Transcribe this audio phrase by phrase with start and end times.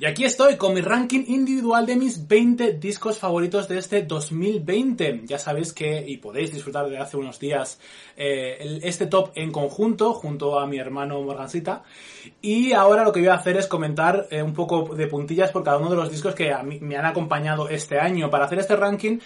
[0.00, 5.24] Y aquí estoy con mi ranking individual de mis 20 discos favoritos de este 2020.
[5.26, 7.78] Ya sabéis que, y podéis disfrutar de hace unos días,
[8.16, 11.82] eh, este top en conjunto, junto a mi hermano Morgancita.
[12.40, 15.64] Y ahora lo que voy a hacer es comentar eh, un poco de puntillas por
[15.64, 18.30] cada uno de los discos que a mí me han acompañado este año.
[18.30, 19.18] Para hacer este ranking,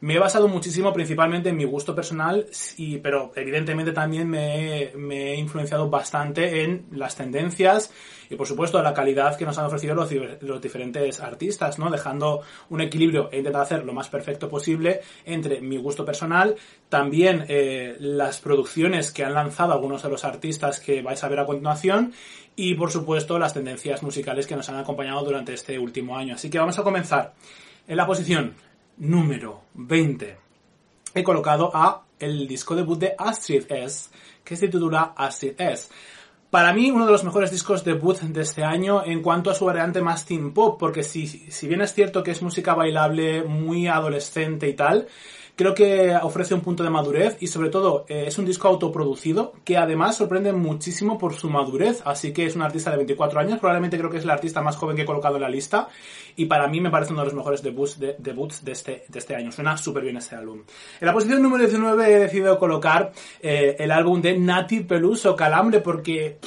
[0.00, 2.46] me he basado muchísimo principalmente en mi gusto personal,
[2.76, 7.92] y, pero evidentemente también me he, influenciado bastante en las tendencias
[8.30, 11.90] y por supuesto la calidad que nos han ofrecido los, diferentes artistas, ¿no?
[11.90, 12.40] Dejando
[12.70, 16.56] un equilibrio e intentando hacer lo más perfecto posible entre mi gusto personal,
[16.88, 21.40] también eh, las producciones que han lanzado algunos de los artistas que vais a ver
[21.40, 22.12] a continuación
[22.56, 26.34] y por supuesto las tendencias musicales que nos han acompañado durante este último año.
[26.36, 27.34] Así que vamos a comenzar.
[27.88, 28.54] En la posición
[29.00, 30.36] número 20
[31.14, 34.10] he colocado a el disco debut de Astrid S,
[34.44, 35.88] que se titula Astrid S.
[36.50, 39.64] Para mí, uno de los mejores discos debut de este año en cuanto a su
[39.64, 43.86] variante más teen pop, porque si, si bien es cierto que es música bailable muy
[43.86, 45.08] adolescente y tal,
[45.60, 49.52] Creo que ofrece un punto de madurez y sobre todo eh, es un disco autoproducido
[49.62, 52.00] que además sorprende muchísimo por su madurez.
[52.06, 54.76] Así que es un artista de 24 años, probablemente creo que es el artista más
[54.76, 55.88] joven que he colocado en la lista
[56.34, 59.18] y para mí me parece uno de los mejores debuts de, debuts de, este, de
[59.18, 59.52] este año.
[59.52, 60.62] Suena súper bien este álbum.
[60.98, 65.80] En la posición número 19 he decidido colocar eh, el álbum de Nati Peluso Calambre
[65.80, 66.38] porque...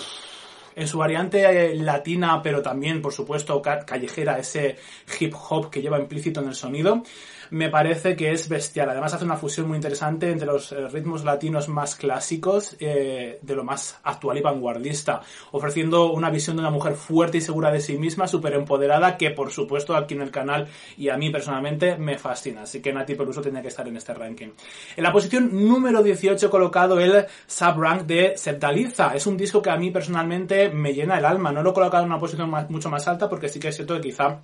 [0.75, 4.75] en su variante eh, latina, pero también, por supuesto, callejera, ese
[5.19, 7.03] hip hop que lleva implícito en el sonido
[7.49, 8.89] me parece que es bestial.
[8.89, 13.55] Además hace una fusión muy interesante entre los eh, ritmos latinos más clásicos eh, de
[13.55, 17.79] lo más actual y vanguardista, ofreciendo una visión de una mujer fuerte y segura de
[17.79, 21.97] sí misma, súper empoderada, que por supuesto aquí en el canal y a mí personalmente
[21.97, 22.63] me fascina.
[22.63, 24.49] Así que Nati Peluso tenía que estar en este ranking.
[24.95, 29.15] En la posición número 18 he colocado el sub-rank de Septaliza.
[29.15, 31.51] Es un disco que a mí personalmente me llena el alma.
[31.51, 33.95] No lo he colocado en una posición mucho más alta porque sí que es cierto
[33.95, 34.41] que quizá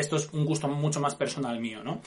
[0.00, 2.00] esto es un gusto mucho más personal mío, ¿no?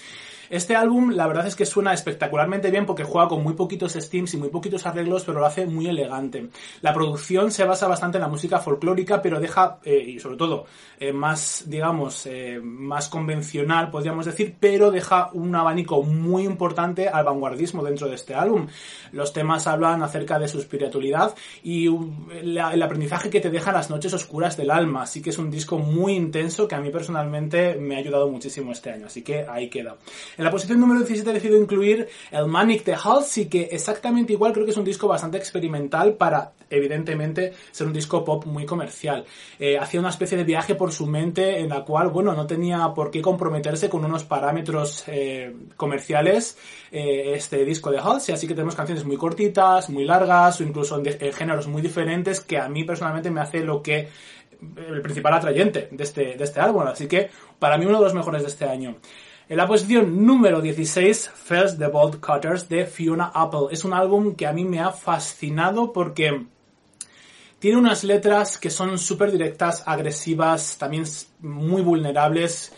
[0.54, 4.36] Este álbum, la verdad es que suena espectacularmente bien porque juega con muy poquitos steams
[4.36, 6.50] y muy poquitos arreglos, pero lo hace muy elegante.
[6.82, 10.68] La producción se basa bastante en la música folclórica, pero deja, eh, y sobre todo,
[11.00, 17.26] eh, más, digamos, eh, más convencional, podríamos decir, pero deja un abanico muy importante al
[17.26, 18.68] vanguardismo dentro de este álbum.
[19.12, 21.34] Los temas hablan acerca de su espiritualidad
[21.64, 25.02] y el aprendizaje que te deja las noches oscuras del alma.
[25.02, 28.72] Así que es un disco muy intenso que a mí personalmente me ha ayudado muchísimo
[28.72, 29.08] este año.
[29.08, 29.98] Así que ahí queda.
[30.44, 34.66] La posición número 17 he decidido incluir el Manic de Halsey, que exactamente igual creo
[34.66, 39.26] que es un disco bastante experimental para, evidentemente, ser un disco pop muy comercial.
[39.60, 42.94] Eh, hacía una especie de viaje por su mente en la cual, bueno, no tenía
[42.94, 46.58] por qué comprometerse con unos parámetros eh, comerciales
[46.92, 51.02] eh, este disco de Halsey, así que tenemos canciones muy cortitas, muy largas o incluso
[51.04, 54.10] en, géneros muy diferentes que a mí personalmente me hace lo que
[54.78, 58.14] el principal atrayente de este, de este álbum, así que para mí uno de los
[58.14, 58.98] mejores de este año.
[59.54, 63.68] En la posición número 16, First the Bolt Cutters de Fiona Apple.
[63.70, 66.48] Es un álbum que a mí me ha fascinado porque
[67.60, 71.04] tiene unas letras que son súper directas, agresivas, también
[71.40, 72.74] muy vulnerables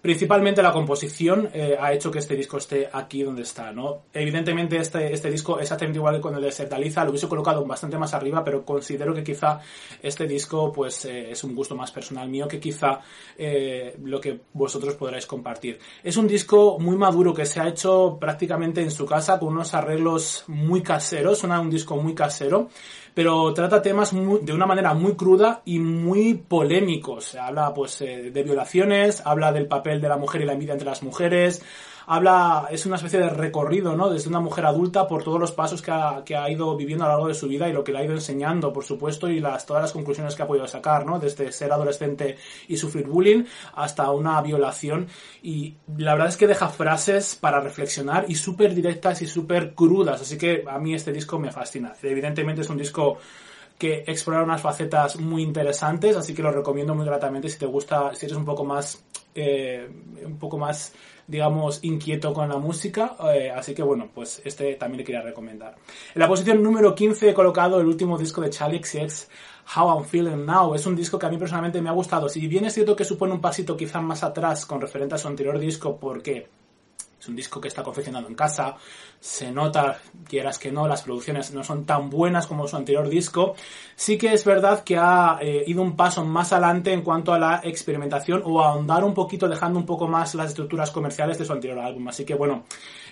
[0.00, 4.04] Principalmente la composición eh, ha hecho que este disco esté aquí donde está, ¿no?
[4.14, 7.98] Evidentemente este, este disco exactamente igual que con el de Septaliza, lo hubiese colocado bastante
[7.98, 9.60] más arriba, pero considero que quizá
[10.02, 13.00] este disco pues eh, es un gusto más personal mío que quizá
[13.36, 15.78] eh, lo que vosotros podráis compartir.
[16.02, 19.74] Es un disco muy maduro que se ha hecho prácticamente en su casa con unos
[19.74, 22.70] arreglos muy caseros, suena un disco muy casero,
[23.20, 27.34] pero trata temas de una manera muy cruda y muy polémicos.
[27.34, 31.02] Habla pues de violaciones, habla del papel de la mujer y la envidia entre las
[31.02, 31.62] mujeres.
[32.06, 34.10] Habla, es una especie de recorrido, ¿no?
[34.10, 37.08] Desde una mujer adulta por todos los pasos que ha, que ha ido viviendo a
[37.08, 39.40] lo largo de su vida y lo que le ha ido enseñando, por supuesto, y
[39.40, 41.18] las, todas las conclusiones que ha podido sacar, ¿no?
[41.18, 42.36] Desde ser adolescente
[42.68, 43.44] y sufrir bullying
[43.74, 45.08] hasta una violación.
[45.42, 50.22] Y la verdad es que deja frases para reflexionar y súper directas y súper crudas.
[50.22, 51.92] Así que a mí este disco me fascina.
[52.02, 53.18] Evidentemente es un disco
[53.80, 58.14] que explora unas facetas muy interesantes, así que lo recomiendo muy gratamente si te gusta,
[58.14, 59.02] si eres un poco más,
[59.34, 59.88] eh,
[60.22, 60.92] un poco más,
[61.30, 65.76] digamos, inquieto con la música, eh, así que bueno, pues este también le quería recomendar.
[66.14, 69.28] En la posición número 15 he colocado el último disco de Charlie XX,
[69.76, 70.74] How I'm Feeling Now.
[70.74, 72.28] Es un disco que a mí personalmente me ha gustado.
[72.28, 75.28] Si bien es cierto que supone un pasito quizás más atrás con referente a su
[75.28, 76.48] anterior disco, porque
[77.20, 78.76] es un disco que está confeccionado en casa,
[79.20, 83.54] se nota, quieras que no, las producciones no son tan buenas como su anterior disco.
[83.94, 87.38] Sí que es verdad que ha eh, ido un paso más adelante en cuanto a
[87.38, 91.44] la experimentación o a ahondar un poquito, dejando un poco más las estructuras comerciales de
[91.44, 92.08] su anterior álbum.
[92.08, 92.64] Así que bueno,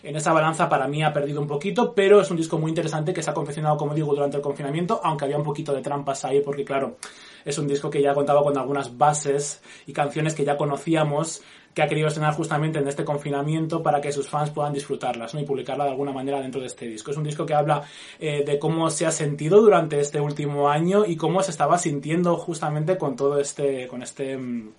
[0.02, 3.12] en esa balanza para mí ha perdido un poquito, pero es un disco muy interesante
[3.12, 6.24] que se ha confeccionado, como digo, durante el confinamiento, aunque había un poquito de trampas
[6.24, 6.96] ahí, porque claro,
[7.44, 11.42] es un disco que ya contaba con algunas bases y canciones que ya conocíamos,
[11.74, 15.40] que ha querido estrenar justamente en este confinamiento para que sus fans puedan disfrutarlas ¿no?
[15.40, 17.10] y publicarla de alguna manera dentro de este disco.
[17.10, 17.82] Es un disco que habla
[18.18, 22.36] eh, de cómo se ha sentido durante este último año y cómo se estaba sintiendo
[22.36, 24.70] justamente con todo este, con este mm,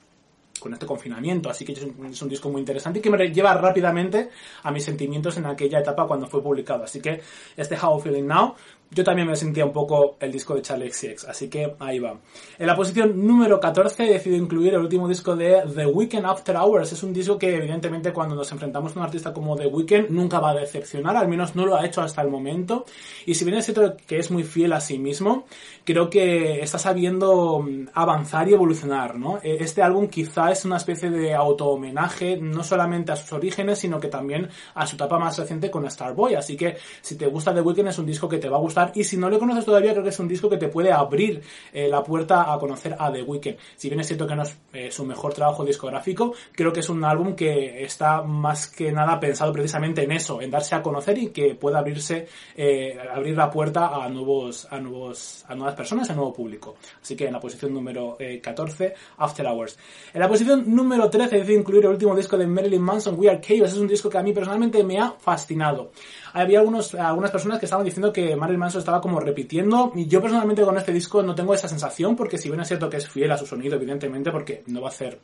[0.59, 1.81] con este confinamiento, así que es
[2.21, 4.29] un, disco muy interesante que me lleva rápidamente
[4.63, 6.83] a mis sentimientos en aquella etapa cuando fue publicado.
[6.83, 7.21] Así que
[7.55, 8.55] este How Feeling Now
[8.91, 12.17] yo también me sentía un poco el disco de Charlie XX, así que ahí va.
[12.57, 16.55] En la posición número 14 he decidido incluir el último disco de The Weeknd After
[16.55, 16.91] Hours.
[16.91, 20.39] Es un disco que evidentemente cuando nos enfrentamos a un artista como The Weeknd nunca
[20.39, 22.85] va a decepcionar, al menos no lo ha hecho hasta el momento.
[23.27, 25.45] Y si bien es cierto que es muy fiel a sí mismo,
[25.83, 29.37] creo que está sabiendo mm, avanzar y evolucionar, ¿no?
[29.43, 33.99] E, este álbum quizá es una especie de auto-homenaje no solamente a sus orígenes, sino
[33.99, 36.33] que también a su etapa más reciente con Starboy.
[36.33, 38.78] Así que si te gusta The Weeknd es un disco que te va a gustar
[38.93, 41.41] y si no lo conoces todavía creo que es un disco que te puede abrir
[41.73, 43.57] eh, la puerta a conocer a The Weeknd.
[43.75, 46.89] Si bien es cierto que no es eh, su mejor trabajo discográfico, creo que es
[46.89, 51.17] un álbum que está más que nada pensado precisamente en eso, en darse a conocer
[51.17, 56.09] y que pueda abrirse, eh, abrir la puerta a nuevos, a nuevos, a nuevas personas,
[56.09, 56.75] a nuevo público.
[57.01, 59.77] Así que en la posición número 14, After Hours.
[60.13, 63.29] En la posición número 13 he decidido incluir el último disco de Marilyn Manson, We
[63.29, 63.71] Are Chaos.
[63.71, 65.91] Es un disco que a mí personalmente me ha fascinado.
[66.33, 69.91] Había algunos, algunas personas que estaban diciendo que Marilyn Manson estaba como repitiendo.
[69.95, 72.89] Y yo personalmente con este disco no tengo esa sensación, porque si bien es cierto
[72.89, 75.19] que es fiel a su sonido, evidentemente, porque no va a hacer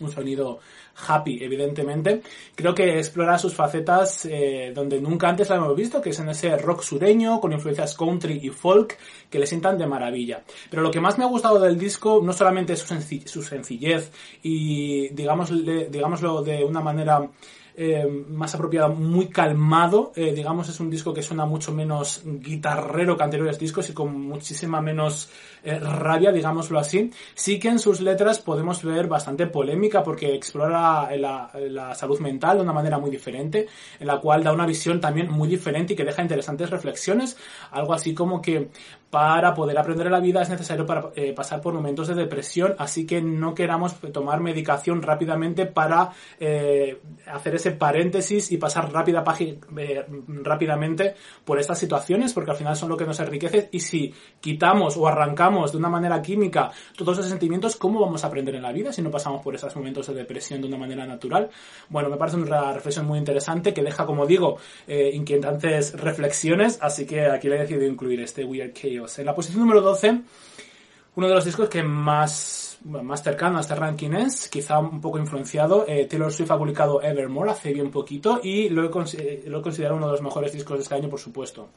[0.00, 0.60] un sonido
[1.08, 2.22] happy, evidentemente.
[2.54, 6.28] Creo que explora sus facetas eh, donde nunca antes la hemos visto, que es en
[6.28, 8.96] ese rock sureño, con influencias country y folk,
[9.30, 10.42] que le sientan de maravilla.
[10.70, 12.94] Pero lo que más me ha gustado del disco no solamente es su,
[13.26, 14.10] su sencillez
[14.42, 17.28] y, digamos, digámoslo de una manera
[17.80, 20.10] eh, más apropiada, muy calmado.
[20.16, 24.20] Eh, digamos, es un disco que suena mucho menos guitarrero que anteriores discos y con
[24.20, 25.30] muchísima menos
[25.62, 27.12] eh, rabia, digámoslo así.
[27.34, 32.56] Sí que en sus letras podemos ver bastante polémica porque explora la, la, salud mental
[32.56, 33.68] de una manera muy diferente,
[34.00, 37.36] en la cual da una visión también muy diferente y que deja interesantes reflexiones.
[37.70, 38.70] Algo así como que
[39.10, 43.06] para poder aprender la vida es necesario para, eh, pasar por momentos de depresión, así
[43.06, 49.24] que no queramos tomar medicación rápidamente para eh, hacer ese paréntesis y pasar rápida
[49.78, 54.14] eh, rápidamente por estas situaciones, porque al final son lo que nos enriquece y si
[54.40, 58.62] quitamos o arrancamos de una manera química todos esos sentimientos, ¿cómo vamos a aprender en
[58.62, 61.50] la vida si no pasamos por esos momentos de depresión de una manera natural?
[61.88, 67.26] Bueno, me parece una reflexión muy interesante que deja, como digo, inquietantes reflexiones, así que
[67.26, 70.20] aquí le he decidido incluir este Weird Case en la posición número 12,
[71.16, 75.18] uno de los discos que más, más cercano a este ranking es, quizá un poco
[75.18, 79.58] influenciado, eh, Taylor Swift ha publicado Evermore hace bien poquito y lo he, eh, lo
[79.58, 81.68] he considerado uno de los mejores discos de este año, por supuesto.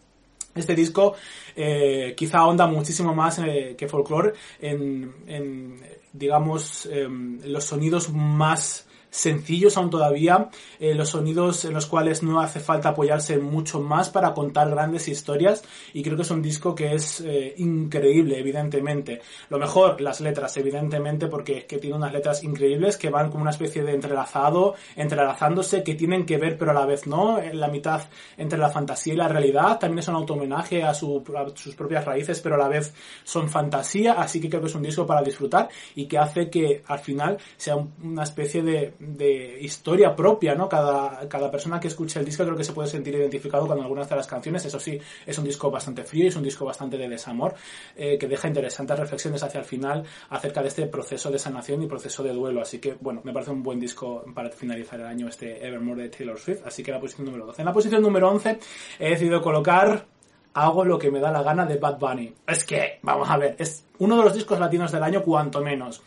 [0.54, 1.16] Este disco
[1.56, 5.82] eh, quizá ahonda muchísimo más eh, que Folklore en, en
[6.12, 10.50] digamos, em, los sonidos más sencillos aún todavía,
[10.80, 15.08] eh, los sonidos en los cuales no hace falta apoyarse mucho más para contar grandes
[15.08, 15.64] historias
[15.94, 19.22] y creo que es un disco que es eh, increíble, evidentemente.
[19.50, 23.52] Lo mejor, las letras, evidentemente, porque que tiene unas letras increíbles que van como una
[23.52, 27.68] especie de entrelazado, entrelazándose, que tienen que ver pero a la vez no, en la
[27.68, 28.02] mitad
[28.38, 32.06] entre la fantasía y la realidad, también es un auto-homenaje a, su, a sus propias
[32.06, 35.22] raíces pero a la vez son fantasía, así que creo que es un disco para
[35.22, 40.70] disfrutar y que hace que al final sea una especie de de historia propia, ¿no?
[40.70, 44.08] Cada, cada persona que escuche el disco creo que se puede sentir identificado con algunas
[44.08, 44.64] de las canciones.
[44.66, 47.56] Eso sí, es un disco bastante frío, es un disco bastante de desamor,
[47.96, 51.88] eh, que deja interesantes reflexiones hacia el final acerca de este proceso de sanación y
[51.88, 52.62] proceso de duelo.
[52.62, 56.10] Así que, bueno, me parece un buen disco para finalizar el año este Evermore de
[56.10, 56.62] Taylor Swift.
[56.66, 57.62] Así que la posición número 12.
[57.62, 58.60] En la posición número 11
[59.00, 60.06] he decidido colocar
[60.54, 62.34] hago lo que me da la gana de Bad Bunny.
[62.48, 66.02] Es que, vamos a ver, es uno de los discos latinos del año, cuanto menos.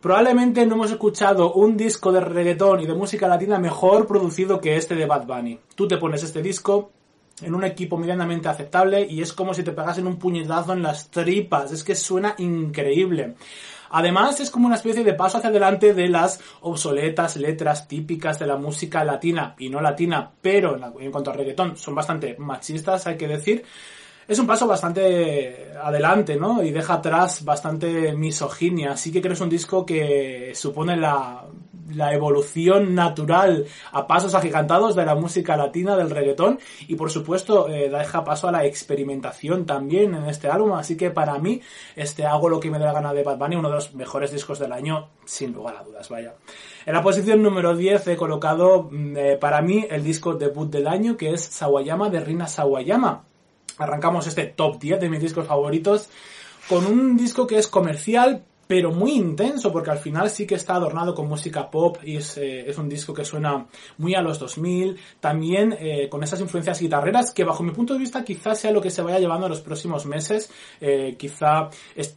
[0.00, 4.76] Probablemente no hemos escuchado un disco de reggaetón y de música latina mejor producido que
[4.76, 5.58] este de Bad Bunny.
[5.74, 6.92] Tú te pones este disco
[7.42, 11.10] en un equipo medianamente aceptable y es como si te pegasen un puñetazo en las
[11.10, 11.72] tripas.
[11.72, 13.34] Es que suena increíble.
[13.90, 18.46] Además, es como una especie de paso hacia adelante de las obsoletas letras típicas de
[18.46, 23.16] la música latina y no latina, pero en cuanto a reggaetón son bastante machistas, hay
[23.16, 23.64] que decir
[24.28, 26.62] es un paso bastante adelante, ¿no?
[26.62, 28.92] Y deja atrás bastante misoginia.
[28.92, 31.44] Así que creo que es un disco que supone la
[31.94, 37.68] la evolución natural a pasos agigantados de la música latina, del reggaetón, y por supuesto
[37.68, 41.60] eh, deja paso a la experimentación también en este álbum, así que para mí,
[41.96, 44.30] este hago lo que me dé la gana de Bad Bunny, uno de los mejores
[44.30, 46.34] discos del año, sin lugar a dudas, vaya.
[46.86, 50.86] En la posición número 10 he colocado mm, eh, para mí el disco debut del
[50.86, 53.24] año, que es Sawayama de Rina Sawayama.
[53.78, 56.08] Arrancamos este top 10 de mis discos favoritos
[56.68, 60.74] con un disco que es comercial, pero muy intenso, porque al final sí que está
[60.74, 63.66] adornado con música pop y es, eh, un disco que suena
[63.96, 68.00] muy a los 2000, también eh, con esas influencias guitarreras que bajo mi punto de
[68.00, 71.70] vista quizás sea lo que se vaya llevando en los próximos meses, eh, quizá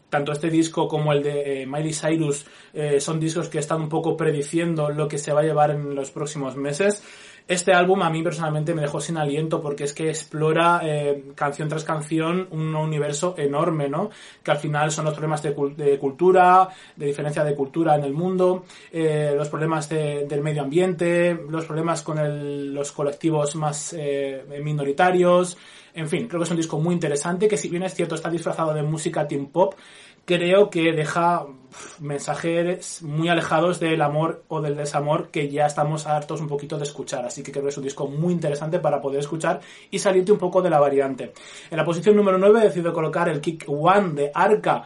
[0.10, 2.46] tanto este disco como el de Miley Cyrus
[3.00, 6.12] son discos que están un poco prediciendo lo que se va a llevar en los
[6.12, 7.04] próximos meses.
[7.48, 11.68] Este álbum a mí personalmente me dejó sin aliento porque es que explora eh, canción
[11.68, 14.10] tras canción un universo enorme, ¿no?
[14.44, 15.54] Que al final son los problemas de,
[16.00, 21.66] cultura, de diferencia de cultura en el mundo, eh, los problemas del medio ambiente, los
[21.66, 25.58] problemas con los colectivos más eh, minoritarios,
[25.94, 28.30] en fin, creo que es un disco muy interesante que si bien es cierto está
[28.30, 29.74] disfrazado de música teen pop,
[30.32, 31.46] creo que deja
[32.00, 36.84] mensajes muy alejados del amor o del desamor que ya estamos hartos un poquito de
[36.84, 37.26] escuchar.
[37.26, 39.60] Así que creo que es un disco muy interesante para poder escuchar
[39.90, 41.34] y salirte un poco de la variante.
[41.70, 44.84] En la posición número 9 he decidido colocar el Kick One de Arca.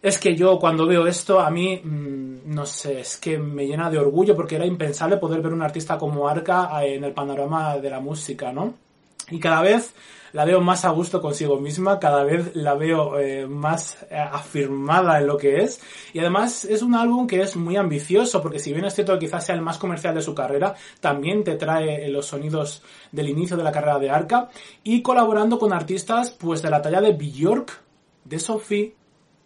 [0.00, 3.90] Es que yo cuando veo esto, a mí, mm, no sé, es que me llena
[3.90, 7.76] de orgullo porque era impensable poder ver un artista como Arca eh, en el panorama
[7.76, 8.74] de la música, ¿no?
[9.30, 9.92] Y cada vez
[10.32, 15.18] la veo más a gusto consigo misma, cada vez la veo eh, más eh, afirmada
[15.18, 15.80] en lo que es.
[16.12, 19.26] Y además es un álbum que es muy ambicioso, porque si bien es cierto que
[19.26, 22.82] quizás sea el más comercial de su carrera, también te trae los sonidos
[23.12, 24.48] del inicio de la carrera de Arca
[24.82, 27.82] y colaborando con artistas pues de la talla de Björk,
[28.24, 28.94] de Sophie,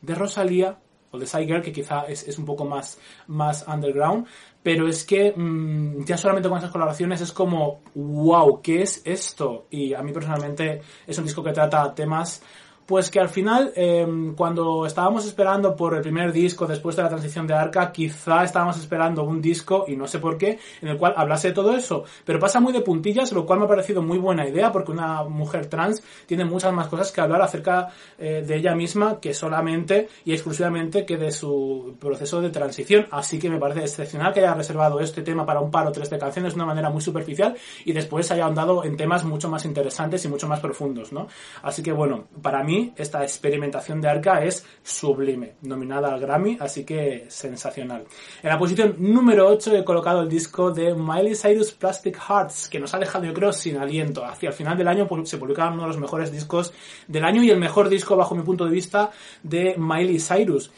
[0.03, 0.79] de Rosalía
[1.15, 4.27] o de Girl, que quizá es, es, un poco más, más underground,
[4.63, 9.67] pero es que mmm, ya solamente con esas colaboraciones es como, wow, ¿qué es esto?
[9.71, 12.43] Y a mí personalmente es un disco que trata temas
[12.87, 17.09] pues que al final, em, cuando estábamos esperando por el primer disco después de la
[17.09, 20.99] transición de Arca, quizá estábamos esperando un disco, y no sé por qué, en el
[20.99, 22.05] cual hablase de todo eso.
[22.25, 25.25] Pero pasa muy de puntillas, lo cual me ha parecido muy buena idea, porque una
[25.25, 27.89] mujer trans tiene muchas más cosas que hablar acerca
[28.19, 33.07] eh, de ella misma que solamente y exclusivamente que de su proceso de transición.
[33.11, 36.11] Así que me parece excepcional que haya reservado este tema para un par o tres
[36.11, 39.65] de canciones de una manera muy superficial y después haya ahondado en temas mucho más
[39.65, 41.29] interesantes y mucho más profundos, ¿no?
[41.63, 46.85] Así que bueno, para mí esta experimentación de Arca es sublime, nominada al Grammy, así
[46.85, 48.05] que sensacional.
[48.43, 52.81] En la posición número 8 he colocado el disco de Miley Cyrus Plastic Hearts, que
[52.81, 54.25] nos ha dejado, yo creo, sin aliento.
[54.25, 56.73] Hacia el final del año se publicaba uno de los mejores discos
[57.07, 59.11] del año y el mejor disco, bajo mi punto de vista,
[59.43, 60.71] de Miley Cyrus.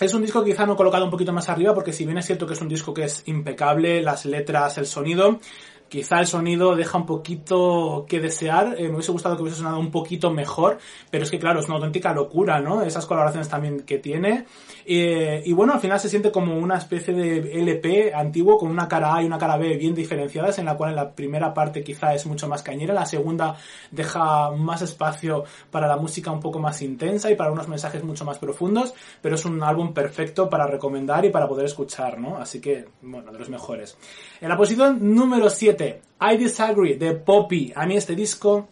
[0.00, 2.18] Es un disco que quizá no he colocado un poquito más arriba porque si bien
[2.18, 5.40] es cierto que es un disco que es impecable, las letras, el sonido,
[5.88, 9.78] Quizá el sonido deja un poquito que desear, eh, me hubiese gustado que hubiese sonado
[9.78, 10.78] un poquito mejor,
[11.10, 12.82] pero es que claro, es una auténtica locura, ¿no?
[12.82, 14.44] Esas colaboraciones también que tiene.
[14.84, 18.86] Eh, y bueno, al final se siente como una especie de LP antiguo con una
[18.86, 21.82] cara A y una cara B bien diferenciadas, en la cual en la primera parte
[21.82, 23.56] quizá es mucho más cañera, la segunda
[23.90, 28.24] deja más espacio para la música un poco más intensa y para unos mensajes mucho
[28.24, 28.92] más profundos,
[29.22, 32.36] pero es un álbum perfecto para recomendar y para poder escuchar, ¿no?
[32.36, 33.96] Así que, bueno, de los mejores.
[34.40, 35.77] En la posición número 7
[36.20, 37.72] I Disagree de Poppy.
[37.74, 38.68] A mí este disco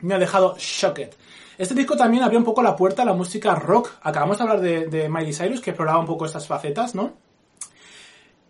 [0.00, 1.10] me ha dejado shocked.
[1.58, 3.90] Este disco también abrió un poco la puerta a la música rock.
[4.02, 7.14] Acabamos de hablar de, Miley Cyrus, que exploraba un poco estas facetas, ¿no?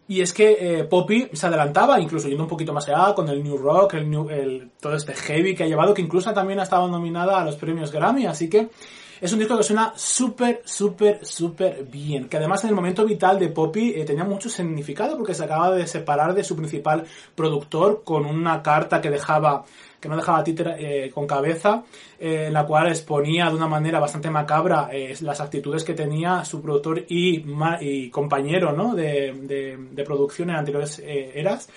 [0.09, 3.43] Y es que eh, Poppy se adelantaba, incluso yendo un poquito más allá, con el
[3.43, 4.29] New Rock, el, new,
[4.81, 7.91] todo este heavy que ha llevado, que incluso también ha estado nominada a los premios
[7.91, 8.69] Grammy, así que
[9.21, 12.29] es un disco que suena súper, súper, súper bien.
[12.29, 15.71] Que además en el momento vital de Poppy eh, tenía mucho significado porque se acaba
[15.71, 17.05] de separar de su principal
[17.35, 19.65] productor con una carta que dejaba
[19.99, 21.83] que no dejaba títere eh, con cabeza,
[22.21, 26.61] eh, en la cual exponía de una manera bastante macabra las actitudes que tenía su
[26.61, 27.43] productor y,
[27.81, 28.95] y compañero ¿no?
[28.95, 31.69] de, de, de producción en anteriores eras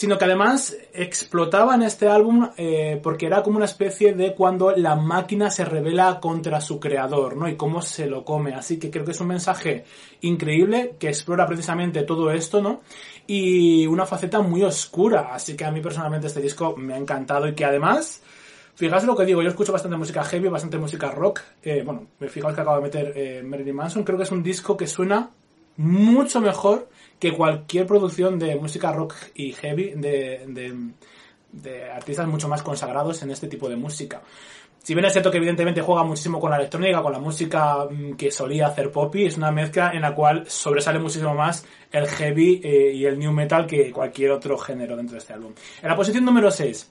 [0.00, 4.74] sino que además explotaba en este álbum eh, porque era como una especie de cuando
[4.74, 7.46] la máquina se revela contra su creador, ¿no?
[7.46, 8.54] Y cómo se lo come.
[8.54, 9.84] Así que creo que es un mensaje
[10.22, 12.80] increíble que explora precisamente todo esto, ¿no?
[13.26, 15.34] Y una faceta muy oscura.
[15.34, 18.22] Así que a mí personalmente este disco me ha encantado y que además...
[18.76, 21.40] Fijaos lo que digo, yo escucho bastante música heavy, bastante música rock.
[21.62, 24.04] Eh, bueno, fijaos que acabo de meter eh, Marilyn Manson.
[24.04, 25.28] Creo que es un disco que suena
[25.76, 30.94] mucho mejor que cualquier producción de música rock y heavy de,
[31.52, 34.22] de, artistas mucho más consagrados en este tipo de música.
[34.82, 38.14] Si bien es cierto que evidentemente juega muchísimo con la electrónica, con la música mm,
[38.14, 42.62] que solía hacer Poppy, es una mezcla en la cual sobresale muchísimo más el heavy
[42.64, 45.52] eh, y el new metal que cualquier otro género dentro de este álbum.
[45.82, 46.90] En la posición número 6,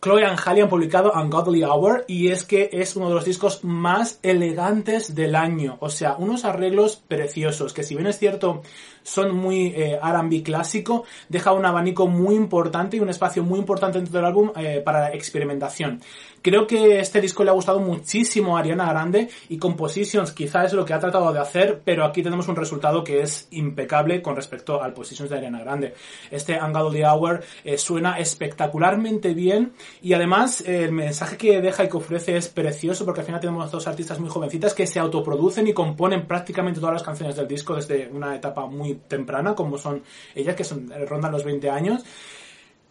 [0.00, 3.64] Chloe and Halle han publicado Ungodly Hour y es que es uno de los discos
[3.64, 5.76] más elegantes del año.
[5.80, 8.62] O sea, unos arreglos preciosos que si bien es cierto
[9.02, 13.98] son muy eh, R&B clásico, deja un abanico muy importante y un espacio muy importante
[13.98, 16.00] dentro del álbum eh, para la experimentación.
[16.48, 20.72] Creo que este disco le ha gustado muchísimo a Ariana Grande y Compositions quizá es
[20.72, 24.34] lo que ha tratado de hacer, pero aquí tenemos un resultado que es impecable con
[24.34, 25.92] respecto al Positions de Ariana Grande.
[26.30, 31.98] Este Ungodly Hour eh, suena espectacularmente bien y además el mensaje que deja y que
[31.98, 35.74] ofrece es precioso porque al final tenemos dos artistas muy jovencitas que se autoproducen y
[35.74, 40.02] componen prácticamente todas las canciones del disco desde una etapa muy temprana, como son
[40.34, 42.02] ellas, que son, rondan los 20 años,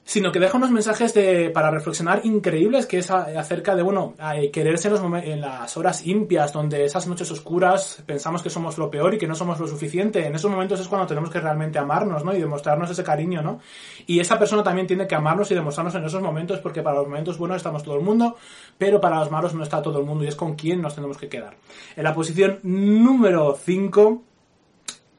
[0.08, 4.16] sino que deja unos mensajes de, para reflexionar increíbles, que es acerca de, bueno,
[4.54, 8.90] quererse en, los en las horas impias, donde esas noches oscuras pensamos que somos lo
[8.90, 10.26] peor y que no somos lo suficiente.
[10.26, 12.34] En esos momentos es cuando tenemos que realmente amarnos, ¿no?
[12.34, 13.60] Y demostrarnos ese cariño, ¿no?
[14.06, 17.10] Y esa persona también tiene que amarnos y demostrarnos en esos momentos, porque para los
[17.10, 18.38] momentos buenos estamos todo el mundo,
[18.78, 21.18] pero para los malos no está todo el mundo y es con quien nos tenemos
[21.18, 21.58] que quedar.
[21.98, 24.24] En la posición número 5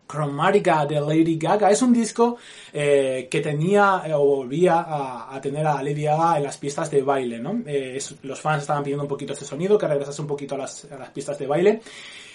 [0.08, 1.70] Chromatica de Lady Gaga.
[1.70, 2.38] Es un disco
[2.72, 7.02] eh, que tenía eh, o volvía a, tener a Lady Gaga en las pistas de
[7.02, 7.62] baile, ¿no?
[7.66, 10.86] Eh, los fans estaban pidiendo un poquito este sonido, que regresase un poquito a las,
[11.12, 11.80] pistas de baile.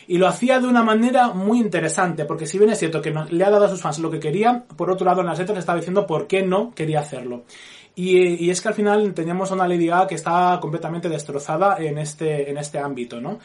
[0.07, 3.43] Y lo hacía de una manera muy interesante, porque si bien es cierto que le
[3.43, 5.77] ha dado a sus fans lo que quería, por otro lado en las letras estaba
[5.77, 7.43] diciendo por qué no quería hacerlo.
[7.95, 12.49] Y, es que al final teníamos una Lady Gaga que está completamente destrozada en este,
[12.49, 13.39] en este ámbito, ¿no?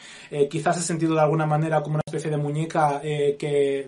[0.49, 3.87] quizás he sentido de alguna manera como una especie de muñeca que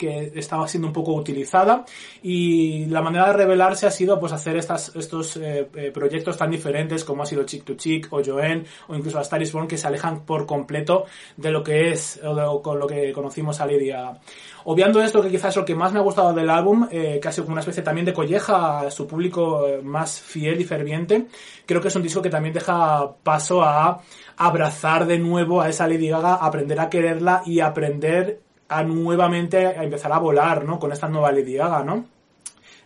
[0.00, 1.84] que estaba siendo un poco utilizada
[2.22, 6.50] y la manera de revelarse ha sido pues hacer estas, estos eh, eh, proyectos tan
[6.50, 9.76] diferentes como ha sido Chick to Chick o Joanne o incluso la Star Born que
[9.76, 11.04] se alejan por completo
[11.36, 14.18] de lo que es o con lo que conocimos a Lidia.
[14.64, 17.28] Obviando esto que quizás es lo que más me ha gustado del álbum, eh, que
[17.28, 21.26] ha sido como una especie también de colleja a su público más fiel y ferviente,
[21.66, 24.00] creo que es un disco que también deja paso a
[24.36, 28.40] abrazar de nuevo a esa Lady Gaga, aprender a quererla y aprender
[28.70, 30.78] a nuevamente a empezar a volar, ¿no?
[30.78, 32.06] Con esta nueva Lady Gaga, ¿no?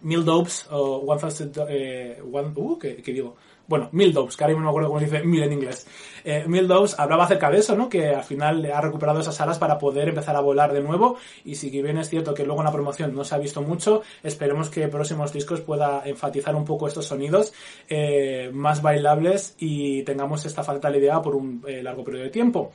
[0.01, 3.37] Mil Dopes, o One Thousand, eh, one, uh, ¿qué, digo?
[3.67, 5.87] Bueno, Mil Dopes, que ahora mismo no me acuerdo cómo dice Mil en inglés.
[6.25, 7.89] Eh, Mil Dopes hablaba acerca de eso, ¿no?
[7.89, 11.17] Que al final ha recuperado esas alas para poder empezar a volar de nuevo.
[11.45, 14.03] Y si bien es cierto que luego en la promoción no se ha visto mucho,
[14.23, 17.53] esperemos que próximos discos pueda enfatizar un poco estos sonidos
[17.89, 22.73] eh, más bailables y tengamos esta falta idea por un eh, largo periodo de tiempo.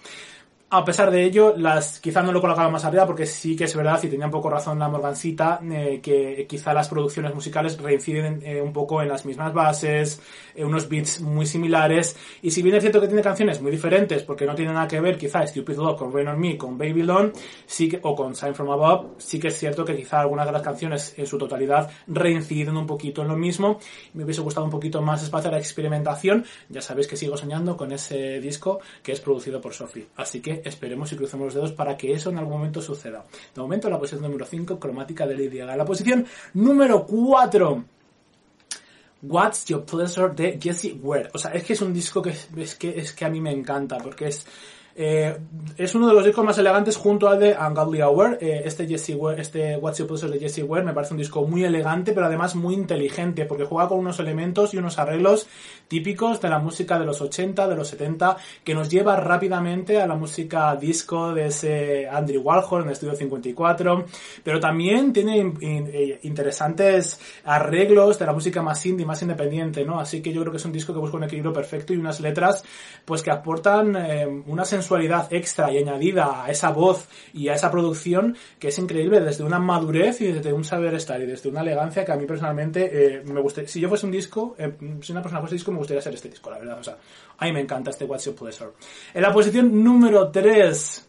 [0.72, 3.76] A pesar de ello, las quizá no lo colocaba más arriba porque sí que es
[3.76, 8.40] verdad y tenía un poco razón la Morgancita eh, que quizá las producciones musicales reinciden
[8.44, 10.22] eh, un poco en las mismas bases,
[10.54, 14.22] eh, unos beats muy similares y si bien es cierto que tiene canciones muy diferentes
[14.22, 17.34] porque no tiene nada que ver quizá Stupid Love con Rain on Me, con Babylon
[17.66, 20.52] sí que, o con Sign from Above, sí que es cierto que quizá algunas de
[20.52, 23.80] las canciones en su totalidad reinciden un poquito en lo mismo.
[24.14, 26.46] Me hubiese gustado un poquito más espacio a la experimentación.
[26.70, 30.08] Ya sabéis que sigo soñando con ese disco que es producido por Sophie.
[30.16, 33.26] Así que esperemos y crucemos los dedos para que eso en algún momento suceda.
[33.54, 35.76] De momento, la posición número 5, cromática de Lady Gaga.
[35.76, 37.84] La posición número 4.
[39.22, 41.30] What's Your Pleasure de Jessie Ware.
[41.34, 43.52] O sea, es que es un disco que es que, es que a mí me
[43.52, 44.46] encanta porque es
[44.96, 45.38] eh,
[45.78, 48.38] es uno de los discos más elegantes junto al de Ungodly Hour.
[48.42, 51.64] Eh, este Jesse este What's Your Pleasure de Jesse Ware me parece un disco muy
[51.64, 55.48] elegante, pero además muy inteligente, porque juega con unos elementos y unos arreglos
[55.88, 60.08] típicos de la música de los 80, de los 70, que nos lleva rápidamente a
[60.08, 64.06] la música disco de ese Andrew Warhol en el Estudio 54,
[64.44, 70.00] pero también tiene eh, interesantes arreglos de la música más indie, más independiente, ¿no?
[70.00, 72.20] Así que yo creo que es un disco que busca un equilibrio perfecto y unas
[72.20, 72.64] letras,
[73.06, 73.96] pues que aportan
[74.48, 74.79] una sensación
[75.30, 79.60] extra y añadida a esa voz y a esa producción que es increíble desde una
[79.60, 83.24] madurez y desde un saber estar y desde una elegancia que a mí personalmente eh,
[83.26, 83.66] me gusta.
[83.68, 86.30] Si yo fuese un disco, eh, si una persona fuese disco, me gustaría ser este
[86.30, 86.80] disco, la verdad.
[86.80, 86.98] O sea,
[87.38, 88.72] a mí me encanta este What's Your Pleasure.
[89.14, 91.06] En la posición número 3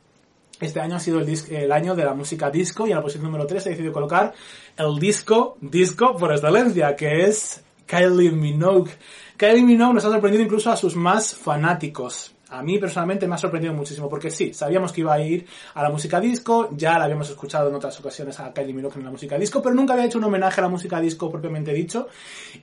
[0.60, 3.24] este año ha sido el, el, año de la música disco y en la posición
[3.24, 4.34] número 3 he decidido colocar
[4.76, 8.90] el disco, disco por excelencia, que es Kylie Minogue.
[9.38, 13.38] Kylie Minogue nos ha sorprendido incluso a sus más fanáticos a mí personalmente me ha
[13.38, 17.04] sorprendido muchísimo, porque sí, sabíamos que iba a ir a la música disco, ya la
[17.04, 20.06] habíamos escuchado en otras ocasiones a Kylie Minogue en la música disco, pero nunca había
[20.06, 22.08] hecho un homenaje a la música disco propiamente dicho.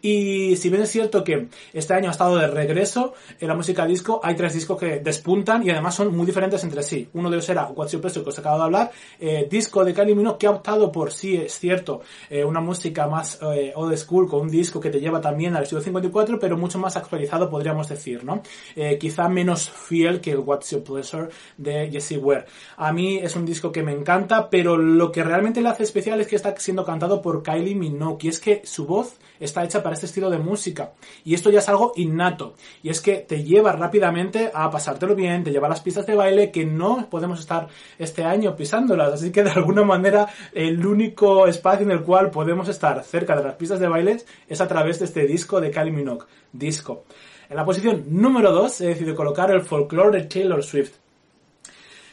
[0.01, 3.85] Y si bien es cierto que este año ha estado de regreso en la música
[3.85, 7.09] disco, hay tres discos que despuntan y además son muy diferentes entre sí.
[7.13, 9.93] Uno de ellos era What's Your Pleasure, que os acabo de hablar, eh, disco de
[9.93, 13.95] Kylie Minogue que ha optado por, sí, es cierto, eh, una música más eh, old
[13.97, 17.49] school, con un disco que te lleva también al estudio 54, pero mucho más actualizado,
[17.49, 18.41] podríamos decir, ¿no?
[18.99, 22.45] Quizá menos fiel que What's Your Pleasure de Jessie Ware.
[22.75, 26.19] A mí es un disco que me encanta, pero lo que realmente le hace especial
[26.19, 29.83] es que está siendo cantado por Kylie Minogue, y es que su voz está hecha
[29.83, 30.93] para este estilo de música.
[31.23, 32.55] Y esto ya es algo innato.
[32.83, 36.15] Y es que te lleva rápidamente a pasártelo bien, te lleva a las pistas de
[36.15, 37.67] baile que no podemos estar
[37.99, 39.13] este año pisándolas.
[39.13, 43.43] Así que de alguna manera el único espacio en el cual podemos estar cerca de
[43.43, 46.25] las pistas de baile es a través de este disco de Kylie Minogue.
[46.51, 47.05] Disco.
[47.49, 50.93] En la posición número 2 he decidido colocar el folklore de Taylor Swift.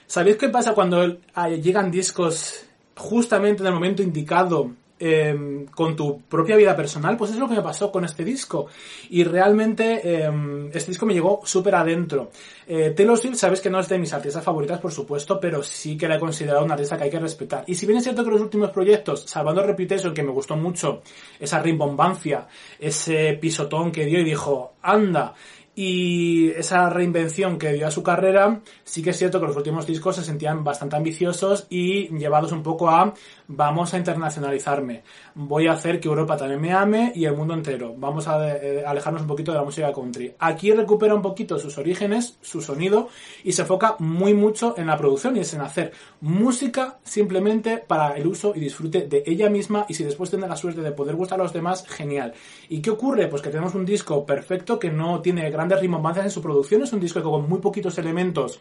[0.07, 1.19] ¿Sabéis qué pasa cuando
[1.61, 2.67] llegan discos
[2.97, 7.57] justamente en el momento indicado eh, con tu propia vida personal, pues es lo que
[7.57, 8.69] me pasó con este disco.
[9.11, 10.31] Y realmente eh,
[10.73, 12.31] este disco me llegó súper adentro.
[12.67, 12.95] Eh,
[13.35, 16.21] sabes que no es de mis artistas favoritas, por supuesto, pero sí que la he
[16.21, 17.65] considerado una artista que hay que respetar.
[17.67, 21.03] Y si bien es cierto que los últimos proyectos, salvando Reputation, que me gustó mucho,
[21.39, 22.47] esa rimbombancia,
[22.79, 25.35] ese pisotón que dio y dijo, anda,
[25.75, 29.87] y esa reinvención que dio a su carrera, sí que es cierto que los últimos
[29.87, 33.15] discos se sentían bastante ambiciosos y llevados un poco a
[33.49, 35.03] vamos a internacionalizarme,
[35.35, 38.85] voy a hacer que Europa también me ame y el mundo entero, vamos a eh,
[38.87, 40.35] alejarnos un poquito de la música country.
[40.39, 43.09] Aquí recupera un poquito sus orígenes, su sonido
[43.43, 48.17] y se enfoca muy mucho en la producción y es en hacer música simplemente para
[48.17, 51.17] el uso y disfrute de ella misma y si después tiene la suerte de poder
[51.17, 52.33] gustar a los demás, genial.
[52.69, 53.29] ¿Y qué ocurre?
[53.29, 56.93] Pues que tenemos un disco perfecto que no tiene grandes rimbombancias en su producción, es
[56.93, 58.61] un disco con muy poquitos elementos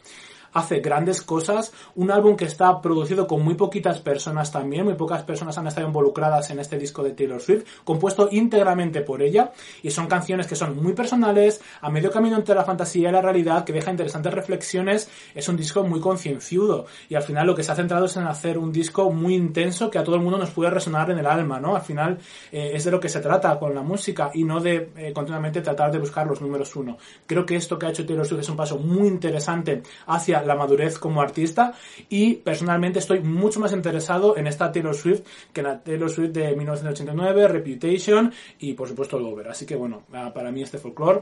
[0.54, 5.24] hace grandes cosas, un álbum que está producido con muy poquitas personas también, muy pocas
[5.24, 9.92] personas han estado involucradas en este disco de Taylor Swift, compuesto íntegramente por ella, y
[9.92, 13.64] son canciones que son muy personales, a medio camino entre la fantasía y la realidad,
[13.64, 17.72] que deja interesantes reflexiones, es un disco muy concienciudo, y al final lo que se
[17.72, 20.52] ha centrado es en hacer un disco muy intenso que a todo el mundo nos
[20.52, 21.76] puede resonar en el alma, ¿no?
[21.76, 22.20] Al final
[22.52, 25.62] eh, es de lo que se trata con la música y no de eh, continuamente
[25.62, 26.98] tratar de buscar los números uno.
[27.26, 30.56] Creo que esto que ha hecho Taylor Swift es un paso muy interesante hacia la
[30.56, 31.74] madurez como artista
[32.10, 36.32] y personalmente estoy mucho más interesado en esta Taylor Swift que en la Taylor Swift
[36.32, 39.50] de 1989, Reputation y por supuesto Lover.
[39.50, 40.04] Así que bueno,
[40.34, 41.22] para mí este folclore,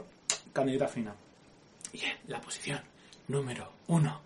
[0.54, 1.16] candidato fina.
[1.94, 2.80] Y la posición
[3.28, 4.22] número uno.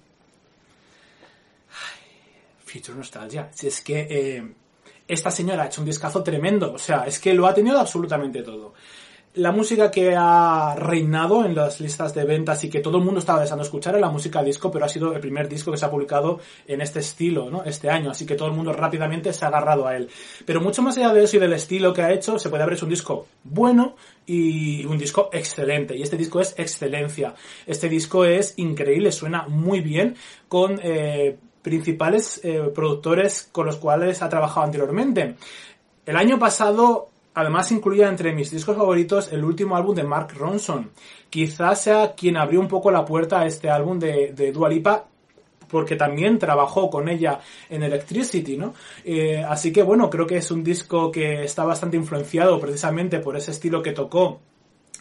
[2.66, 3.50] Future Nostalgia.
[3.54, 4.54] Si es que eh,
[5.08, 6.74] esta señora ha hecho un discazo tremendo.
[6.74, 8.74] O sea, es que lo ha tenido absolutamente todo
[9.36, 13.20] la música que ha reinado en las listas de ventas y que todo el mundo
[13.20, 15.86] estaba deseando escuchar es la música disco, pero ha sido el primer disco que se
[15.86, 17.64] ha publicado en este estilo, ¿no?
[17.64, 20.10] Este año, así que todo el mundo rápidamente se ha agarrado a él.
[20.46, 22.76] Pero mucho más allá de eso y del estilo que ha hecho, se puede haber
[22.76, 23.96] hecho un disco bueno
[24.26, 25.98] y un disco excelente.
[25.98, 27.36] Y este disco es excelencia.
[27.68, 30.16] Este disco es increíble, suena muy bien
[30.48, 35.36] con eh, principales eh, productores con los cuales ha trabajado anteriormente.
[36.06, 40.92] El año pasado Además incluía entre mis discos favoritos el último álbum de Mark Ronson.
[41.30, 45.06] Quizás sea quien abrió un poco la puerta a este álbum de, de Lipa
[45.68, 48.74] porque también trabajó con ella en Electricity, ¿no?
[49.04, 53.36] Eh, así que bueno, creo que es un disco que está bastante influenciado precisamente por
[53.36, 54.40] ese estilo que tocó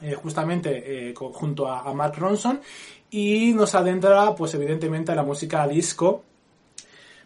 [0.03, 2.61] eh, justamente eh, junto a, a Mark Ronson
[3.11, 6.25] y nos adentra pues evidentemente a la música disco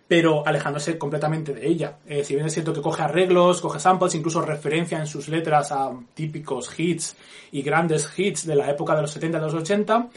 [0.08, 1.98] pero alejándose completamente de ella.
[2.06, 5.70] Eh, si bien es cierto que coge arreglos, coge samples, incluso referencia en sus letras
[5.70, 7.14] a típicos hits
[7.52, 10.08] y grandes hits de la época de los 70 y los 80,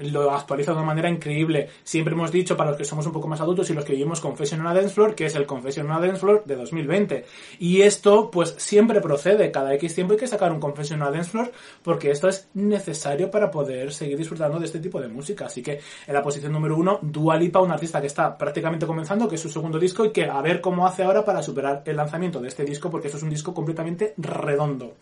[0.00, 1.68] lo actualiza de una manera increíble.
[1.82, 4.20] Siempre hemos dicho, para los que somos un poco más adultos y los que vivimos
[4.20, 7.24] Confession on a Dance Floor, que es el Confession on a Dance Floor de 2020.
[7.58, 9.50] Y esto, pues, siempre procede.
[9.50, 13.30] Cada X tiempo hay que sacar un Confession on Dance Floor, porque esto es necesario
[13.30, 15.46] para poder seguir disfrutando de este tipo de música.
[15.46, 19.28] Así que, en la posición número uno, Dua Lipa, un artista que está prácticamente comenzando,
[19.28, 21.96] que es su segundo disco, y que a ver cómo hace ahora para superar el
[21.96, 24.96] lanzamiento de este disco, porque esto es un disco completamente redondo.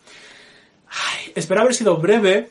[1.35, 2.49] Espero haber sido breve.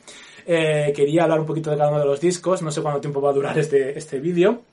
[0.51, 3.21] Eh, quería hablar un poquito de cada uno de los discos, no sé cuánto tiempo
[3.21, 4.63] va a durar este, este vídeo.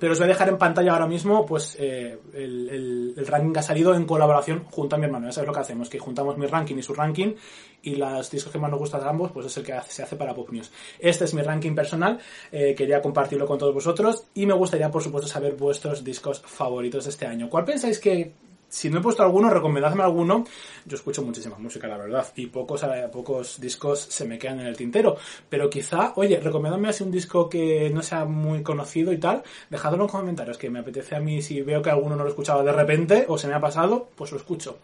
[0.00, 3.62] Pero os voy a dejar en pantalla ahora mismo pues eh, el, ranking que ha
[3.62, 5.26] salido en colaboración junto a mi hermano.
[5.26, 7.34] Ya sabes lo que hacemos, que juntamos mi ranking y su ranking
[7.82, 10.16] y los discos que más nos gustan a ambos pues es el que se hace
[10.16, 10.70] para Pop News.
[10.98, 12.18] Este es mi ranking personal,
[12.50, 17.04] eh, quería compartirlo con todos vosotros y me gustaría por supuesto saber vuestros discos favoritos
[17.04, 17.50] de este año.
[17.50, 18.32] ¿Cuál pensáis que
[18.68, 20.44] si no he puesto alguno, recomendadme alguno.
[20.84, 24.66] Yo escucho muchísima música, la verdad, y pocos, eh, pocos discos se me quedan en
[24.66, 25.16] el tintero.
[25.48, 29.42] Pero quizá, oye, recomendadme así un disco que no sea muy conocido y tal.
[29.70, 32.30] Dejadlo en los comentarios, que me apetece a mí, si veo que alguno no lo
[32.30, 34.78] escuchaba de repente o se me ha pasado, pues lo escucho.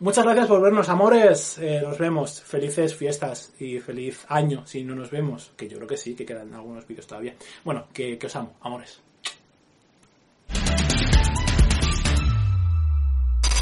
[0.00, 1.58] Muchas gracias por vernos, amores.
[1.58, 2.40] Eh, nos vemos.
[2.40, 5.52] Felices fiestas y feliz año si no nos vemos.
[5.56, 7.34] Que yo creo que sí, que quedan algunos vídeos todavía.
[7.64, 9.00] Bueno, que, que os amo, amores.